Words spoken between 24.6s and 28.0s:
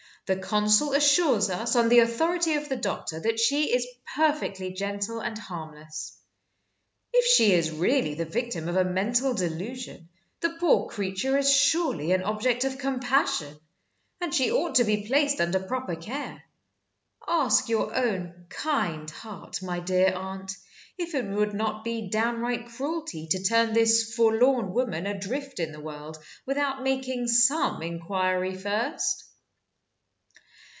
woman adrift in the world without making some